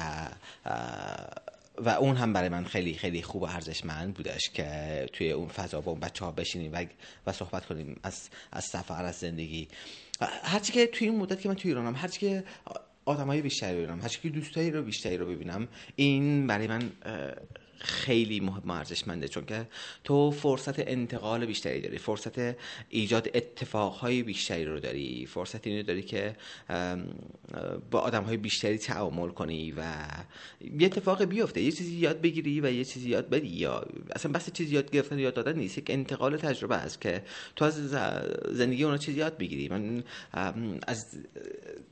و 1.78 1.88
اون 1.88 2.16
هم 2.16 2.32
برای 2.32 2.48
من 2.48 2.64
خیلی 2.64 2.94
خیلی 2.94 3.22
خوب 3.22 3.42
و 3.42 3.44
ارزشمند 3.44 4.14
بودش 4.14 4.50
که 4.50 5.06
توی 5.12 5.30
اون 5.30 5.48
فضا 5.48 5.80
با 5.80 5.92
اون 5.92 6.00
بچه 6.00 6.24
ها 6.24 6.30
بشینیم 6.30 6.72
و, 6.72 6.84
و 7.26 7.32
صحبت 7.32 7.66
کنیم 7.66 8.00
از, 8.02 8.28
از 8.52 8.64
سفر 8.64 9.04
از 9.04 9.14
زندگی. 9.14 9.68
هرچی 10.42 10.72
که 10.72 10.86
توی 10.86 11.08
این 11.08 11.18
مدت 11.18 11.40
که 11.40 11.48
من 11.48 11.54
توی 11.54 11.70
ایرانم 11.70 11.96
هرچی 11.96 12.20
که 12.20 12.44
آدمای 13.04 13.42
بیشتری 13.42 13.76
ببینم 13.76 14.00
هرچی 14.00 14.20
که 14.22 14.28
دوستایی 14.28 14.70
رو 14.70 14.82
بیشتری 14.82 15.16
رو 15.16 15.26
ببینم 15.26 15.68
این 15.96 16.46
برای 16.46 16.66
من 16.66 16.92
خیلی 17.78 18.40
مهم 18.40 18.70
ارزشمنده 18.70 19.28
چون 19.28 19.46
که 19.46 19.66
تو 20.04 20.30
فرصت 20.30 20.88
انتقال 20.88 21.46
بیشتری 21.46 21.80
داری 21.80 21.98
فرصت 21.98 22.56
ایجاد 22.88 23.30
اتفاقهای 23.34 24.22
بیشتری 24.22 24.64
رو 24.64 24.80
داری 24.80 25.26
فرصت 25.26 25.66
اینو 25.66 25.82
داری 25.82 26.02
که 26.02 26.36
با 27.90 28.00
آدمهای 28.00 28.36
بیشتری 28.36 28.78
تعامل 28.78 29.28
کنی 29.28 29.72
و 29.72 29.82
یه 30.78 30.86
اتفاق 30.86 31.24
بیفته 31.24 31.60
یه 31.60 31.72
چیزی 31.72 31.94
یاد 31.94 32.20
بگیری 32.20 32.60
و 32.60 32.70
یه 32.70 32.84
چیزی 32.84 33.08
یاد 33.08 33.28
بدی 33.28 33.48
یا 33.48 33.86
اصلا 34.16 34.32
بس 34.32 34.52
چیزی 34.52 34.74
یاد 34.74 34.90
گرفتن 34.90 35.18
یاد 35.18 35.34
دادن 35.34 35.58
نیست 35.58 35.78
یک 35.78 35.90
انتقال 35.90 36.36
تجربه 36.36 36.76
است 36.76 37.00
که 37.00 37.22
تو 37.56 37.64
از 37.64 37.90
زندگی 38.50 38.84
اونا 38.84 38.98
چیزی 38.98 39.18
یاد 39.18 39.38
بگیری. 39.38 39.68
من 39.68 40.04
از 40.86 41.06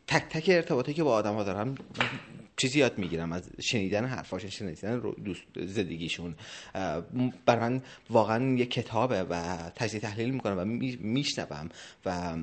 تک 0.07 0.29
تک 0.31 0.45
ارتباطی 0.49 0.95
که 0.95 1.03
با 1.03 1.13
آدم 1.13 1.35
ها 1.35 1.45
دارم 1.45 1.75
چیزی 2.63 2.79
یاد 2.79 2.99
می‌گیرم 2.99 3.33
از 3.33 3.51
شنیدن 3.61 4.05
حرفاشون 4.05 4.51
شنیدن 4.51 5.01
دوست 5.25 5.43
زندگیشون. 5.57 6.35
بر 7.47 7.61
من 7.61 7.83
واقعا 8.11 8.55
یه 8.55 8.67
کتابه 8.67 9.23
و 9.23 9.57
تجزیه 9.75 10.01
تحلیل 10.01 10.31
می‌کنم 10.31 10.59
و 10.59 10.65
میشنوم 11.01 11.69
و 12.07 12.37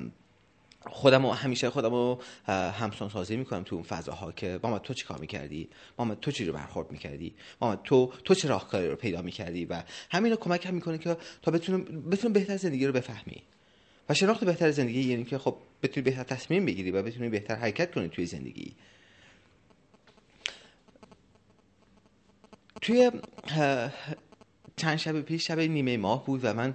خودم 0.80 1.26
همیشه 1.26 1.70
خودم 1.70 1.90
رو 1.90 2.22
همسان 2.48 3.08
سازی 3.08 3.36
می‌کنم 3.36 3.62
تو 3.62 3.74
اون 3.76 3.84
فضاها 3.84 4.32
که 4.32 4.60
ماما 4.62 4.78
تو 4.78 4.94
چی 4.94 5.04
کار 5.04 5.18
می‌کردی؟ 5.18 5.68
ماما 5.98 6.14
تو 6.14 6.30
چی 6.30 6.44
رو 6.44 6.52
برخورد 6.52 6.92
می‌کردی؟ 6.92 7.34
ماما 7.60 7.76
تو 7.76 8.12
تو 8.24 8.34
چه 8.34 8.48
راهکاری 8.48 8.88
رو 8.88 8.96
پیدا 8.96 9.22
می‌کردی؟ 9.22 9.64
و 9.64 9.82
همین 10.10 10.32
رو 10.32 10.38
کمک 10.38 10.66
هم 10.66 10.74
می‌کنه 10.74 10.98
که 10.98 11.16
تا 11.42 11.50
بتونم 11.50 11.84
بتونم 12.10 12.32
بهتر 12.32 12.56
زندگی 12.56 12.86
رو 12.86 12.92
بفهمی. 12.92 13.42
و 14.08 14.14
شناخت 14.14 14.44
بهتر 14.44 14.70
زندگی 14.70 15.00
یعنی 15.00 15.24
که 15.24 15.38
خب 15.38 15.56
بتونی 15.82 16.04
بهتر 16.04 16.22
تصمیم 16.22 16.66
بگیری 16.66 16.90
و 16.90 17.02
بتونی 17.02 17.28
بهتر 17.28 17.54
حرکت 17.54 17.94
کنی 17.94 18.08
توی 18.08 18.26
زندگی. 18.26 18.72
توی 22.80 23.10
چند 24.76 24.96
شب 24.96 25.20
پیش 25.20 25.46
شب 25.46 25.60
نیمه 25.60 25.96
ماه 25.96 26.26
بود 26.26 26.40
و 26.44 26.54
من 26.54 26.74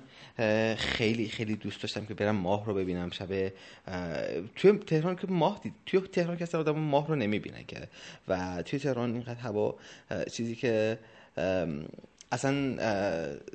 خیلی 0.75 1.29
خیلی 1.29 1.55
دوست 1.55 1.81
داشتم 1.81 2.05
که 2.05 2.13
برم 2.13 2.35
ماه 2.35 2.65
رو 2.65 2.73
ببینم. 2.73 3.09
شب 3.09 3.51
توی 4.55 4.71
تهران 4.71 5.15
که 5.15 5.27
ماه 5.27 5.59
دید 5.63 5.73
توی 5.85 5.99
تهران 5.99 6.37
کسی 6.37 6.57
آدم 6.57 6.79
ماه 6.79 7.07
رو 7.07 7.15
نمی‌بینه 7.15 7.63
که. 7.67 7.87
و 8.27 8.63
توی 8.63 8.79
تهران 8.79 9.13
اینقدر 9.13 9.39
هوا 9.39 9.75
چیزی 10.31 10.55
که 10.55 10.99
اصلا 12.35 12.77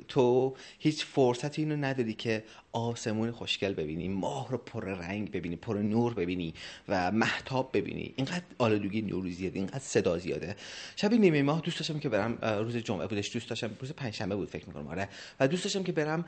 تو 0.07 0.55
هیچ 0.79 1.05
فرصتی 1.05 1.61
اینو 1.61 1.75
نداری 1.75 2.13
که 2.13 2.43
آسمون 2.71 3.31
خوشگل 3.31 3.73
ببینی 3.73 4.07
ماه 4.07 4.49
رو 4.49 4.57
پر 4.57 4.85
رنگ 4.85 5.31
ببینی 5.31 5.55
پر 5.55 5.73
نور 5.73 6.13
ببینی 6.13 6.53
و 6.89 7.11
محتاب 7.11 7.69
ببینی. 7.73 8.13
اینقدر 8.15 8.43
آلودگی 8.57 9.01
نور 9.01 9.29
زیاده 9.29 9.59
اینقدر 9.59 9.79
صدا 9.79 10.17
زیاده. 10.17 10.55
شب 10.95 11.13
نیمه 11.13 11.41
ماه 11.41 11.61
دوست 11.61 11.79
داشتم 11.79 11.99
که 11.99 12.09
برم 12.09 12.35
روز 12.35 12.77
جمعه 12.77 13.07
بودش 13.07 13.33
دوست 13.33 13.49
داشتم 13.49 13.69
روز 13.79 13.93
پنجشنبه 13.93 14.35
بود 14.35 14.49
فکر 14.49 14.67
می‌کنم 14.67 14.87
آره. 14.87 15.09
و 15.39 15.47
دوست 15.47 15.63
داشتم 15.63 15.83
که 15.83 15.91
برم 15.91 16.25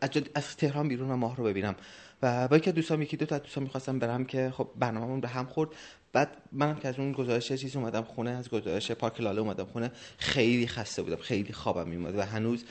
از, 0.00 0.10
از 0.34 0.56
تهران 0.56 0.88
بیرون 0.88 1.10
و 1.10 1.16
ماه 1.16 1.36
رو 1.36 1.44
ببینم. 1.44 1.74
و 2.22 2.48
با 2.48 2.56
یکی 2.56 2.72
دوستان 2.72 3.02
یکی 3.02 3.16
دو 3.16 3.26
تا 3.26 3.38
دوستان 3.38 3.62
می‌خواستم 3.64 3.98
برم 3.98 4.24
که 4.24 4.52
خب 4.56 4.68
برنامه‌مون 4.78 5.20
به 5.20 5.28
هم 5.28 5.46
خورد 5.46 5.70
بعد 6.12 6.36
منم 6.52 6.76
که 6.76 6.88
از 6.88 6.98
اون 6.98 7.12
گزارش 7.12 7.52
چیز 7.52 7.76
اومدم 7.76 8.02
خونه 8.02 8.30
از 8.30 8.50
گزارش 8.50 8.90
پارک 8.90 9.20
لاله 9.20 9.40
اومدم 9.40 9.64
خونه 9.64 9.90
خیلی 10.18 10.66
خسته 10.66 11.02
بودم 11.02 11.16
خیلی 11.16 11.52
خوابم 11.52 11.88
میومد 11.88 12.18
و 12.18 12.22
هنوز 12.22 12.64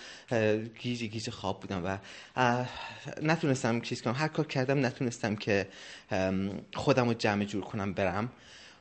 گیج 0.80 1.04
گیج 1.04 1.30
خواب 1.30 1.60
بودم 1.60 1.86
و 1.86 1.98
نتونستم 3.22 3.82
چیز 3.82 4.02
کنم. 4.02 4.14
هر 4.14 4.28
کار 4.28 4.48
کردم 4.48 4.86
نتونستم 4.86 5.36
که 5.36 5.68
خودم 6.74 7.08
رو 7.08 7.14
جمع 7.14 7.44
جور 7.44 7.64
کنم 7.64 7.94
برم. 7.94 8.30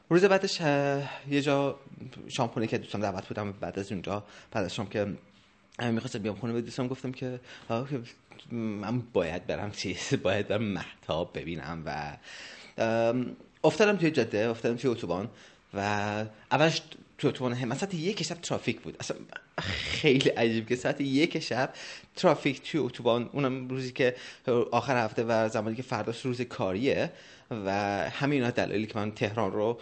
روز 0.08 0.24
بعدش 0.24 0.60
یه 1.30 1.42
جا 1.42 1.80
شامپونه 2.28 2.66
که 2.66 2.78
دوستم 2.78 3.00
دعوت 3.00 3.28
بودم 3.28 3.52
بعد 3.52 3.78
از 3.78 3.92
اونجا 3.92 4.24
بعد 4.50 4.64
از 4.64 4.74
شام 4.74 4.86
که 4.86 5.06
می‌خواستم 5.80 6.18
بیام 6.18 6.36
خونه 6.36 6.52
به 6.52 6.88
گفتم 6.88 7.12
که 7.12 7.40
من 8.52 9.00
باید 9.00 9.46
برم 9.46 9.70
چیز 9.70 10.14
باید 10.22 10.48
برم 10.48 10.62
محتاب 10.62 11.38
ببینم 11.38 11.82
و 11.86 12.16
افتادم 13.64 13.96
توی 13.96 14.10
جاده 14.10 14.48
افتادم 14.48 14.76
توی 14.76 14.90
اتوبان 14.90 15.28
و 15.74 15.80
اولش 16.50 16.82
تو 17.18 17.28
اتوبان 17.28 17.52
هم 17.52 17.74
ساعت 17.74 17.94
یک 17.94 18.22
شب 18.22 18.34
ترافیک 18.34 18.80
بود. 18.80 18.96
اصلا 19.00 19.16
خیلی 19.60 20.28
عجیب 20.28 20.68
که 20.68 20.76
ساعت 20.76 21.00
یک 21.00 21.38
شب 21.38 21.72
ترافیک 22.16 22.70
توی 22.70 22.80
اتوبان 22.80 23.30
اونم 23.32 23.68
روزی 23.68 23.92
که 23.92 24.16
آخر 24.72 25.04
هفته 25.04 25.24
و 25.24 25.48
زمانی 25.48 25.76
که 25.76 25.82
فرداش 25.82 26.24
روز 26.24 26.40
کاریه 26.40 27.12
و 27.50 27.70
همین 28.10 28.42
اینا 28.42 28.50
دلایلی 28.50 28.86
که 28.86 28.98
من 28.98 29.12
تهران 29.12 29.52
رو 29.52 29.80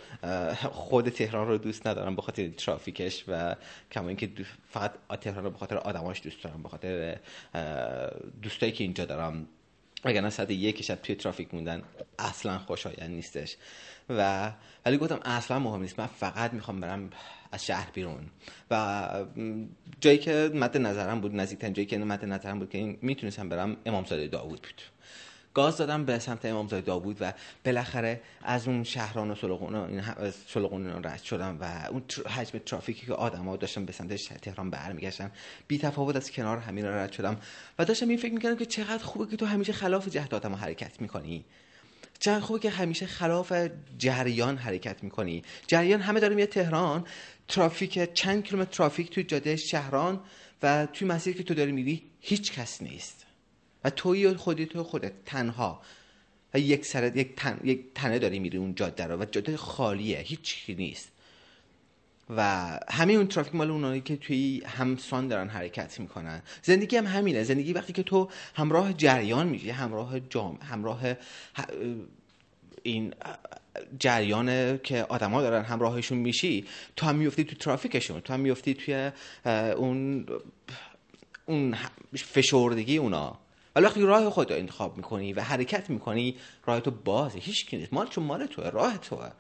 خود 0.71 1.09
تهران 1.09 1.49
رو 1.49 1.59
دوست 1.59 1.87
ندارم 1.87 2.17
به 2.17 2.23
خاطر 2.23 2.49
ترافیکش 2.49 3.25
و 3.29 3.57
کما 3.93 4.09
اینکه 4.09 4.31
فقط 4.69 4.93
تهران 5.21 5.45
رو 5.45 5.51
به 5.51 5.59
خاطر 5.59 5.77
آدماش 5.77 6.23
دوست 6.23 6.43
دارم 6.43 6.63
به 6.63 6.69
خاطر 6.69 7.19
دوستایی 8.43 8.73
که 8.73 8.85
اینجا 8.85 9.05
دارم. 9.05 9.47
اگر 10.05 10.31
ساعت 10.31 10.51
یک 10.51 10.83
شب 10.83 10.95
توی 10.95 11.15
ترافیک 11.15 11.55
موندن 11.55 11.83
اصلا 12.19 12.59
خوشایند 12.59 13.11
نیستش. 13.11 13.57
و 14.09 14.53
ولی 14.87 14.99
گفتم 14.99 15.21
اصلا 15.25 15.59
مهم 15.59 15.83
نیست. 15.83 16.01
من 16.01 16.07
فقط 16.07 16.53
می‌خوام 16.53 16.81
برم 16.81 17.11
از 17.53 17.67
شهر 17.67 17.91
بیرون. 17.91 18.27
و 18.71 19.09
جایی 20.01 20.19
که 20.19 20.51
مد 20.55 20.77
نظرم 20.77 21.21
بود 21.21 21.35
نزدیکترین 21.35 21.73
جایی 21.73 21.87
که 21.87 21.99
مد 21.99 22.25
نظرم 22.25 22.59
بود 22.59 22.71
که 22.71 22.99
می‌تونستم 23.03 23.49
برم 23.49 23.77
امامزاده 23.87 24.27
داوود 24.27 24.61
بود. 24.63 24.94
گاز 25.55 25.77
دادم 25.77 26.05
به 26.05 26.19
سمت 26.19 26.45
امامزاده 26.45 26.87
داوود 26.87 27.17
و 27.21 27.33
بالاخره 27.65 28.21
از 28.43 28.69
اون 28.69 28.85
شهران 28.85 29.31
و 29.31 29.35
سلوقون 29.35 29.75
این 30.87 31.05
رد 31.05 31.23
شدم 31.23 31.59
و 31.61 31.89
اون 31.91 32.03
حجم 32.27 32.59
ترافیکی 32.59 33.07
که 33.07 33.13
آدما 33.13 33.57
داشتم 33.57 33.85
به 33.85 33.93
سمت 33.93 34.15
تهران 34.41 34.71
برمیگشتن 34.71 35.31
بی 35.69 35.79
تفاوت 35.79 36.17
از 36.17 36.31
کنار 36.31 36.59
همین 36.59 36.87
رد 36.87 37.13
شدم 37.13 37.37
و 37.79 37.85
داشتم 37.85 38.09
این 38.09 38.19
فکر 38.19 38.33
می‌کردم 38.33 38.57
که 38.57 38.67
چقدر 38.67 39.05
خوبه 39.05 39.31
که 39.31 39.37
تو 39.37 39.47
همیشه 39.47 39.73
خلاف 39.73 40.09
جهت 40.09 40.35
آدم 40.35 40.55
حرکت 40.55 41.01
می‌کنی. 41.01 41.45
چقدر 42.19 42.41
خوبه 42.41 42.59
که 42.59 42.71
همیشه 42.71 43.07
خلاف 43.07 43.53
جریان 43.99 44.57
حرکت 44.57 45.05
می‌کنی. 45.05 45.43
جریان 45.67 46.01
همه 46.01 46.21
داره 46.21 46.35
میاد 46.35 46.49
تهران 46.49 47.05
ترافیک 47.49 48.13
چند 48.15 48.45
کیلومتر 48.45 48.71
ترافیک 48.71 49.11
توی 49.11 49.25
جاده 49.25 49.57
شهران 49.57 50.21
و 50.63 50.87
توی 50.87 51.09
مسیر 51.09 51.37
که 51.37 51.43
تو 51.43 51.55
داری 51.55 51.73
میری 51.73 52.03
هیچ 52.21 52.53
کس 52.53 52.83
نیست. 52.83 53.27
و 53.85 53.91
توی 53.91 54.35
خودی 54.35 54.67
تو 54.67 54.85
خودت 54.85 55.13
تنها. 55.27 55.83
و 56.55 56.59
یک 56.59 56.87
سرت 56.87 57.17
یک, 57.17 57.37
تن، 57.37 57.61
یک 57.65 57.81
تنه 57.95 58.19
داری 58.19 58.39
میری 58.39 58.59
اون 58.59 58.75
جاده 58.75 59.05
رو 59.07 59.21
و 59.21 59.25
جاده 59.25 59.57
خالیه 59.57 60.19
هیچ 60.19 60.65
نیست. 60.69 61.09
و 62.31 62.81
همین 62.91 63.17
اون 63.17 63.27
ترافیک 63.27 63.55
مال 63.55 63.71
اونایی 63.71 64.01
که 64.01 64.17
توی 64.17 64.63
همسان 64.67 65.29
دارن 65.29 65.49
حرکت 65.49 66.01
می‌کنن. 66.01 66.43
زندگی 66.63 66.97
هم 66.97 67.07
همینه. 67.07 67.43
زندگی 67.43 67.73
وقتی 67.73 67.93
که 67.93 68.03
تو 68.03 68.29
همراه 68.55 68.93
جریان 68.93 69.47
میشی 69.47 69.71
همراه 69.71 70.21
جام 70.21 70.59
همراه 70.63 71.03
این 72.83 73.15
جریان 73.99 74.79
که 74.79 75.03
آدما 75.03 75.43
دارن 75.43 75.65
همراهشون 75.65 76.19
میشی 76.19 76.65
تو 76.97 77.07
هم 77.07 77.17
میفتی 77.17 77.45
تو 77.45 77.57
ترافیکشون. 77.57 78.21
تو 78.21 78.33
هم 78.33 78.41
میفتی 78.41 78.75
توی 78.75 79.11
اون 79.77 80.27
اون 81.47 81.77
فشردگی 82.15 82.97
اونا. 82.97 83.44
ولی 83.77 83.85
وقتی 83.85 84.03
راه 84.03 84.31
خود 84.31 84.51
رو 84.51 84.57
انتخاب 84.57 84.97
می‌کنی 84.97 85.33
و 85.33 85.41
حرکت 85.41 85.91
می‌کنی 85.91 86.37
راه 86.67 86.81
تو 86.81 86.91
بازه. 86.91 87.39
هیچ 87.39 87.75
نیست. 87.75 87.93
مال 87.93 88.09
چون 88.09 88.25
مال 88.25 88.47
توه 88.47 88.71
راه 88.71 88.99
توه. 88.99 89.31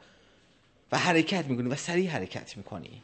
و 0.92 0.98
حرکت 0.98 1.46
می‌کنی 1.46 1.68
و 1.68 1.74
سریع 1.74 2.10
حرکت 2.10 2.56
می‌کنی. 2.56 3.02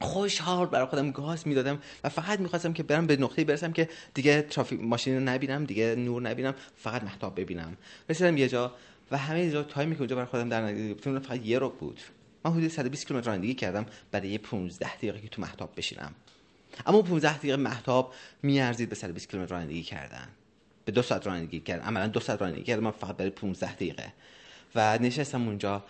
خوشحال 0.00 0.66
برای 0.66 0.86
خودم 0.86 1.10
گاز 1.10 1.46
می‌دادم 1.48 1.78
و 2.04 2.08
فقط 2.08 2.40
می‌خواستم 2.40 2.72
که 2.72 2.82
برم 2.82 3.06
به 3.06 3.16
نقطه 3.16 3.44
برسم 3.44 3.72
که 3.72 3.88
دیگه 4.14 4.42
ترافیک 4.42 4.80
ماشین 4.80 5.28
نبینم 5.28 5.64
دیگه 5.64 5.94
نور 5.94 6.22
نبینم 6.22 6.54
فقط 6.76 7.04
محتاب 7.04 7.40
ببینم. 7.40 7.76
رسیدم 8.08 8.36
یه 8.36 8.48
جا 8.48 8.74
و 9.10 9.18
همه 9.18 9.50
جا 9.50 9.62
تایمی 9.62 9.94
که 9.94 10.00
اونجا 10.00 10.16
برای 10.16 10.28
خودم 10.28 10.48
در 10.48 10.62
نگرفتم 10.62 11.18
فقط 11.18 11.46
یه 11.46 11.58
رو 11.58 11.70
بود. 11.70 12.00
من 12.44 12.52
حدود 12.52 12.68
120 12.68 13.06
کیلومتر 13.06 13.30
رانندگی 13.30 13.54
کردم 13.54 13.86
برای 14.10 14.38
15 14.38 14.96
دقیقه 14.96 15.20
که 15.20 15.28
تو 15.28 15.42
محتاب 15.42 15.70
بشینم. 15.76 16.14
اما 16.86 17.02
15 17.02 17.38
دقیقه 17.38 17.56
محتاب 17.56 18.14
میارزید 18.42 18.88
به 18.88 18.94
120 18.94 19.30
کیلومتر 19.30 19.54
رانندگی 19.54 19.82
کردن. 19.82 20.28
به 20.84 20.92
دو 20.92 21.02
ساعت 21.02 21.26
رانندگی 21.26 21.60
کردم 21.60 21.84
عملا 21.84 22.06
دو 22.06 22.20
ساعت 22.20 22.40
رانندگی 22.40 22.64
کردم 22.64 22.82
من 22.82 22.90
فقط 22.90 23.16
برای 23.16 23.30
15 23.30 23.74
دقیقه. 23.74 24.12
و 24.74 24.98
نشستم 24.98 25.48
اونجا 25.48 25.84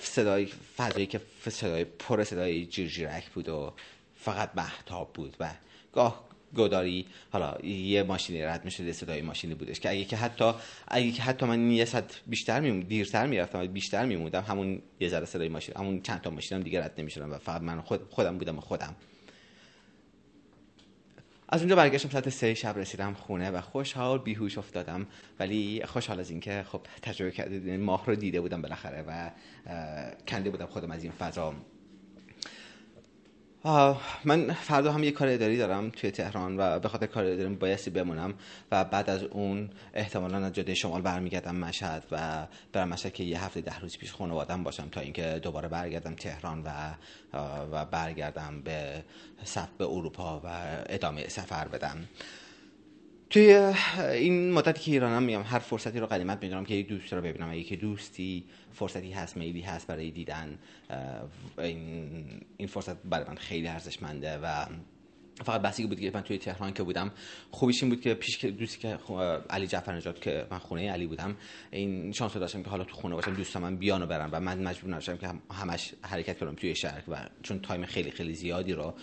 صدای 0.00 0.46
فضایی 0.76 1.06
که 1.06 1.20
صدای 1.50 1.84
پر 1.84 2.24
صدای 2.24 2.66
جیرجیرک 2.66 3.30
بود 3.30 3.48
و 3.48 3.72
فقط 4.16 4.50
محتاب 4.56 5.12
بود 5.12 5.36
و 5.40 5.50
گاه 5.92 6.24
گداری 6.56 7.06
حالا 7.30 7.66
یه 7.66 8.02
ماشینی 8.02 8.42
رد 8.42 8.64
می‌شد 8.64 8.92
صدای 8.92 9.22
ماشینی 9.22 9.54
بودش 9.54 9.80
که 9.80 9.90
اگه 9.90 10.04
که 10.04 10.16
حتی 10.16 10.52
اگه 10.88 11.10
که 11.10 11.22
حتی 11.22 11.46
من 11.46 11.70
یه 11.70 11.84
صد 11.84 12.12
بیشتر 12.26 12.60
میمون 12.60 12.80
دیرتر 12.80 13.26
می‌رفتم 13.26 13.66
بیشتر 13.66 14.06
میموندم 14.06 14.42
همون 14.42 14.82
یه 15.00 15.08
ذره 15.08 15.24
صدای 15.24 15.48
ماشین 15.48 15.74
همون 15.76 16.02
چند 16.02 16.20
تا 16.20 16.30
ماشینم 16.30 16.62
دیگه 16.62 16.84
رد 16.84 16.94
نمی‌شدم 16.98 17.32
و 17.32 17.38
فقط 17.38 17.62
من 17.62 17.80
خود 17.80 18.00
خودم 18.10 18.38
بودم 18.38 18.58
و 18.58 18.60
خودم. 18.60 18.96
از 21.48 21.60
اونجا 21.60 21.76
برگشتم 21.76 22.08
ساعت 22.08 22.28
سه 22.28 22.54
شب 22.54 22.78
رسیدم 22.78 23.14
خونه 23.14 23.50
و 23.50 23.60
خوشحال 23.60 24.18
بیهوش 24.18 24.58
افتادم. 24.58 25.06
ولی 25.40 25.82
خوشحال 25.86 26.20
از 26.20 26.30
اینکه 26.30 26.64
خب 26.68 26.80
تجربه 27.02 27.30
کرده 27.30 27.76
ماه 27.76 28.06
رو 28.06 28.14
دیده 28.14 28.40
بودم 28.40 28.62
بالاخره 28.62 29.02
و 29.02 29.30
کنده 30.28 30.50
بودم 30.50 30.66
خودم 30.66 30.90
از 30.90 31.02
این 31.02 31.12
فضا. 31.12 31.54
من 34.24 34.52
فردا 34.52 34.92
هم 34.92 35.04
یه 35.04 35.10
کار 35.10 35.28
اداری 35.28 35.56
دارم 35.56 35.90
توی 35.90 36.10
تهران 36.10 36.56
و 36.58 36.78
به 36.78 36.88
خاطر 36.88 37.06
کار 37.06 37.24
اداری 37.24 37.54
بایستی 37.54 37.90
بمونم 37.90 38.34
و 38.72 38.84
بعد 38.84 39.10
از 39.10 39.22
اون 39.22 39.70
احتمالا 39.94 40.38
از 40.46 40.52
جاده 40.52 40.74
شمال 40.74 41.02
برمیگردم 41.02 41.56
مشهد 41.56 42.04
و 42.10 42.46
برم 42.72 42.88
مشهد 42.88 43.12
که 43.12 43.24
یه 43.24 43.44
هفته 43.44 43.60
ده 43.60 43.80
روز 43.80 43.98
پیش 43.98 44.12
خانوادم 44.12 44.62
باشم 44.62 44.88
تا 44.88 45.00
اینکه 45.00 45.40
دوباره 45.42 45.68
برگردم 45.68 46.14
تهران 46.14 46.62
و 46.62 46.70
و 47.72 47.84
برگردم 47.84 48.62
به 48.62 49.04
سفر 49.44 49.68
به 49.78 49.84
اروپا 49.84 50.40
و 50.44 50.48
ادامه 50.88 51.28
سفر 51.28 51.68
بدم. 51.68 52.08
توی 53.32 53.72
این 54.12 54.52
مدتی 54.52 54.80
که 54.80 54.90
ایرانم 54.90 55.22
میام 55.22 55.42
هر 55.42 55.58
فرصتی 55.58 55.98
رو 55.98 56.06
قدیمت 56.06 56.42
می‌دونم 56.42 56.64
که 56.64 56.74
یک 56.74 56.88
دوست 56.88 57.12
رو 57.12 57.22
ببینم 57.22 57.52
یکی 57.52 57.76
دوستی 57.76 58.44
فرصتی 58.72 59.12
هست 59.12 59.36
میلی 59.36 59.60
هست 59.60 59.86
برای 59.86 60.10
دیدن. 60.10 60.58
این, 61.58 62.40
این 62.56 62.68
فرصت 62.68 62.96
برای 63.02 63.28
من 63.28 63.36
خیلی 63.36 63.68
ارزشمنده 63.68 64.38
و 64.38 64.66
فقط 65.44 65.60
بحثی 65.60 65.86
بود 65.86 66.00
که 66.00 66.10
من 66.14 66.20
توی 66.20 66.38
تهران 66.38 66.72
که 66.72 66.82
بودم 66.82 67.10
خوبیش 67.50 67.82
این 67.82 67.92
بود 67.92 68.00
که 68.00 68.14
پیش 68.14 68.38
که 68.38 68.50
دوستی 68.50 68.78
که 68.78 68.98
علی 69.50 69.66
جعفر 69.66 69.96
نجات 69.96 70.20
که 70.20 70.46
من 70.50 70.58
خونه 70.58 70.90
علی 70.90 71.06
بودم 71.06 71.36
این 71.70 72.12
شانس 72.12 72.34
داشتم 72.34 72.62
که 72.62 72.70
حالا 72.70 72.84
تو 72.84 72.96
خونه 72.96 73.14
باشم 73.14 73.34
دوستم 73.34 73.62
من 73.62 73.76
بیانو 73.76 74.06
برم 74.06 74.28
و 74.32 74.40
من 74.40 74.62
مجبور 74.62 74.96
نشم 74.96 75.16
که 75.16 75.30
همش 75.54 75.94
حرکت 76.02 76.38
کنم 76.38 76.54
توی 76.54 76.74
شهر 76.74 77.02
و 77.08 77.28
چون 77.42 77.60
تایم 77.60 77.86
خیلی 77.86 78.10
خیلی 78.10 78.34
زیادی 78.34 78.72
رو 78.72 78.94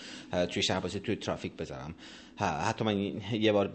توی 0.52 0.64
شهر 0.64 0.80
واسه 0.80 1.00
توی 1.00 1.16
ترافیک 1.16 1.54
بذارم. 1.54 1.96
حتی 2.40 2.86
من 2.86 2.98
یه 3.34 3.52
بار 3.52 3.74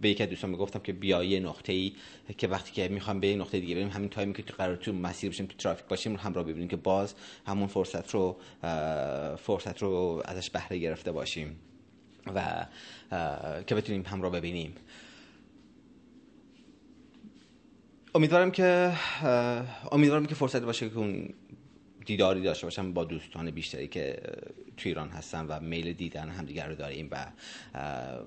به 0.00 0.08
یکی 0.08 0.26
دوستان 0.26 0.50
می‌گفتم 0.50 0.78
که 0.78 0.92
بیا 0.92 1.24
یه 1.24 1.40
نقطه 1.40 1.92
که 2.38 2.48
وقتی 2.48 2.72
که 2.72 2.88
می‌خوام 2.88 3.20
به 3.20 3.28
یه 3.28 3.36
نقطه 3.36 3.60
دیگه 3.60 3.74
بریم 3.74 3.88
همین 3.88 4.08
تایمی 4.08 4.32
که 4.32 4.42
تو 4.42 4.54
قرار 4.58 4.76
تو 4.76 4.92
مسیر 4.92 5.30
باشیم 5.30 5.46
تو 5.46 5.56
ترافیک 5.56 5.86
باشیم 5.86 6.12
رو 6.12 6.20
همراه 6.20 6.44
ببینیم 6.44 6.68
که 6.68 6.76
باز 6.76 7.14
همون 7.46 7.66
فرصت 7.66 8.10
رو 8.10 8.36
فرصت 9.36 9.82
رو 9.82 10.22
ازش 10.24 10.50
بهره 10.50 10.78
گرفته 10.78 11.12
باشیم. 11.12 11.56
و 12.34 12.66
که 13.66 13.74
بتونیم 13.74 14.02
همراه 14.06 14.32
ببینیم. 14.32 14.74
امیدوارم 18.14 18.50
که 18.50 18.92
امیدوارم 19.92 20.26
که 20.26 20.34
فرصت 20.34 20.62
باشه 20.62 20.88
که 20.88 20.98
اون 20.98 21.34
دیداری 22.06 22.42
داشته 22.42 22.66
باشم 22.66 22.92
با 22.92 23.04
دوستان 23.04 23.50
بیشتری 23.50 23.88
که 23.88 24.22
تو 24.78 24.88
ایران 24.88 25.08
هستن 25.08 25.46
و 25.46 25.60
میل 25.60 25.92
دیدن 25.92 26.28
همدیگر 26.28 26.68
رو 26.68 26.74
داریم 26.74 27.08
و 27.10 27.26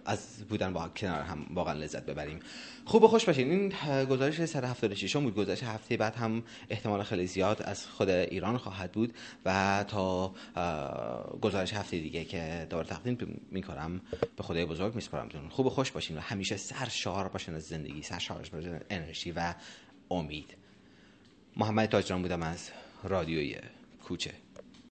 از 0.05 0.43
بودن 0.49 0.73
با 0.73 0.89
کنار 0.89 1.21
هم 1.21 1.45
واقعا 1.53 1.73
لذت 1.73 2.05
ببریم. 2.05 2.39
خوب 2.85 3.03
و 3.03 3.07
خوش 3.07 3.25
باشین. 3.25 3.51
این 3.51 3.73
گزارش 4.05 4.45
176 4.45 5.17
بود. 5.17 5.35
گزارش 5.35 5.63
هفته 5.63 5.97
بعد 5.97 6.15
هم 6.15 6.43
احتمال 6.69 7.03
خیلی 7.03 7.27
زیاد 7.27 7.61
از 7.61 7.87
خود 7.87 8.09
ایران 8.09 8.57
خواهد 8.57 8.91
بود 8.91 9.13
و 9.45 9.85
تا 9.87 10.33
گزارش 11.41 11.73
هفته 11.73 11.97
دیگه 11.97 12.25
که 12.25 12.67
دوباره 12.69 12.87
تقدیم 12.87 13.41
می‌کنم 13.51 14.01
به 14.37 14.43
خدای 14.43 14.65
بزرگ 14.65 14.95
میسپارم 14.95 15.49
خوب 15.49 15.65
و 15.65 15.69
خوش 15.69 15.91
باشین 15.91 16.17
و 16.17 16.19
همیشه 16.19 16.57
سرشار 16.57 17.27
باشین 17.27 17.55
از 17.55 17.63
زندگی 17.63 18.01
سرشار 18.01 18.37
باشین 18.53 18.79
انرژی 18.89 19.31
و 19.31 19.53
امید. 20.11 20.55
محمد 21.57 21.89
تاجران 21.89 22.21
بودم 22.21 22.43
از 22.43 22.69
رادیوی 23.03 23.55
کوچه. 24.03 24.31